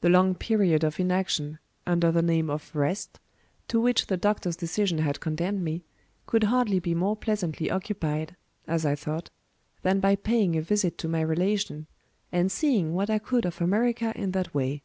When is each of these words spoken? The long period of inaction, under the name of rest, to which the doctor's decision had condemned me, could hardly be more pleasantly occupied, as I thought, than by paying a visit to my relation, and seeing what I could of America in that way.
The 0.00 0.08
long 0.08 0.36
period 0.36 0.82
of 0.84 0.98
inaction, 0.98 1.58
under 1.86 2.10
the 2.10 2.22
name 2.22 2.48
of 2.48 2.74
rest, 2.74 3.20
to 3.68 3.78
which 3.78 4.06
the 4.06 4.16
doctor's 4.16 4.56
decision 4.56 4.96
had 5.00 5.20
condemned 5.20 5.60
me, 5.60 5.84
could 6.24 6.44
hardly 6.44 6.78
be 6.78 6.94
more 6.94 7.14
pleasantly 7.14 7.70
occupied, 7.70 8.36
as 8.66 8.86
I 8.86 8.94
thought, 8.94 9.28
than 9.82 10.00
by 10.00 10.16
paying 10.16 10.56
a 10.56 10.62
visit 10.62 10.96
to 11.00 11.08
my 11.08 11.20
relation, 11.20 11.88
and 12.32 12.50
seeing 12.50 12.94
what 12.94 13.10
I 13.10 13.18
could 13.18 13.44
of 13.44 13.60
America 13.60 14.14
in 14.16 14.30
that 14.30 14.54
way. 14.54 14.82